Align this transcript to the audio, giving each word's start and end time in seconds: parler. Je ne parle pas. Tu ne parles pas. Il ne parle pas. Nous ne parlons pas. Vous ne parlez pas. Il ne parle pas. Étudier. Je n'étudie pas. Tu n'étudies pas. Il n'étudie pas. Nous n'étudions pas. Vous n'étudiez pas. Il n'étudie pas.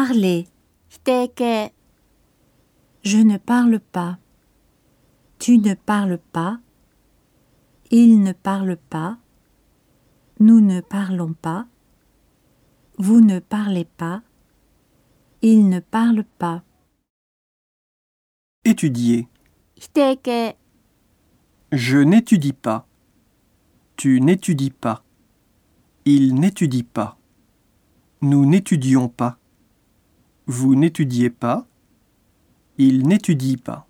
parler. 0.00 0.46
Je 3.04 3.18
ne 3.18 3.36
parle 3.36 3.80
pas. 3.80 4.18
Tu 5.38 5.58
ne 5.58 5.74
parles 5.74 6.18
pas. 6.32 6.58
Il 7.90 8.22
ne 8.22 8.32
parle 8.32 8.76
pas. 8.76 9.18
Nous 10.38 10.60
ne 10.62 10.80
parlons 10.80 11.34
pas. 11.34 11.66
Vous 12.96 13.20
ne 13.20 13.40
parlez 13.40 13.84
pas. 13.84 14.22
Il 15.42 15.68
ne 15.68 15.80
parle 15.80 16.24
pas. 16.38 16.62
Étudier. 18.64 19.28
Je 21.72 21.98
n'étudie 21.98 22.54
pas. 22.54 22.86
Tu 23.96 24.20
n'étudies 24.22 24.70
pas. 24.70 25.04
Il 26.06 26.34
n'étudie 26.36 26.84
pas. 26.84 27.18
Nous 28.22 28.46
n'étudions 28.46 29.08
pas. 29.08 29.39
Vous 30.52 30.74
n'étudiez 30.74 31.30
pas. 31.30 31.64
Il 32.76 33.06
n'étudie 33.06 33.56
pas. 33.56 33.86